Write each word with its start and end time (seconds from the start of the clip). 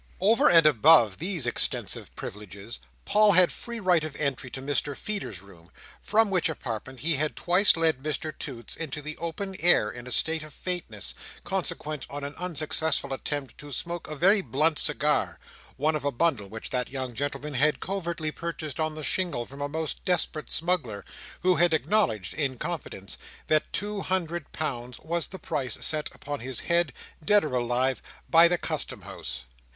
Over 0.19 0.49
and 0.49 0.65
above 0.65 1.19
these 1.19 1.45
extensive 1.45 2.15
privileges, 2.15 2.79
Paul 3.05 3.33
had 3.33 3.51
free 3.51 3.79
right 3.79 4.03
of 4.03 4.15
entry 4.15 4.49
to 4.49 4.59
Mr 4.59 4.97
Feeder's 4.97 5.43
room, 5.43 5.69
from 6.01 6.31
which 6.31 6.49
apartment 6.49 7.01
he 7.01 7.17
had 7.17 7.35
twice 7.35 7.77
led 7.77 8.01
Mr 8.01 8.33
Toots 8.35 8.75
into 8.75 9.03
the 9.03 9.15
open 9.17 9.55
air 9.59 9.91
in 9.91 10.07
a 10.07 10.11
state 10.11 10.41
of 10.41 10.55
faintness, 10.55 11.13
consequent 11.43 12.07
on 12.09 12.23
an 12.23 12.33
unsuccessful 12.39 13.13
attempt 13.13 13.59
to 13.59 13.71
smoke 13.71 14.07
a 14.07 14.15
very 14.15 14.41
blunt 14.41 14.79
cigar: 14.79 15.37
one 15.77 15.95
of 15.95 16.03
a 16.03 16.11
bundle 16.11 16.47
which 16.47 16.71
that 16.71 16.89
young 16.89 17.13
gentleman 17.13 17.53
had 17.53 17.79
covertly 17.79 18.31
purchased 18.31 18.79
on 18.79 18.95
the 18.95 19.03
shingle 19.03 19.45
from 19.45 19.61
a 19.61 19.69
most 19.69 20.03
desperate 20.03 20.49
smuggler, 20.49 21.05
who 21.41 21.57
had 21.57 21.75
acknowledged, 21.75 22.33
in 22.33 22.57
confidence, 22.57 23.19
that 23.45 23.71
two 23.71 24.01
hundred 24.01 24.51
pounds 24.51 24.97
was 25.01 25.27
the 25.27 25.37
price 25.37 25.75
set 25.85 26.09
upon 26.11 26.39
his 26.39 26.61
head, 26.61 26.91
dead 27.23 27.43
or 27.43 27.53
alive, 27.53 28.01
by 28.31 28.47
the 28.47 28.57
Custom 28.57 29.03
House. 29.03 29.43